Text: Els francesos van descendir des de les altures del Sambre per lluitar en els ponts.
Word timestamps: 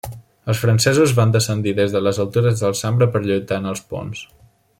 Els 0.53 0.61
francesos 0.61 1.13
van 1.19 1.33
descendir 1.35 1.73
des 1.81 1.93
de 1.97 2.01
les 2.07 2.21
altures 2.25 2.65
del 2.65 2.77
Sambre 2.81 3.11
per 3.17 3.23
lluitar 3.29 3.61
en 3.63 3.73
els 3.75 3.87
ponts. 3.93 4.27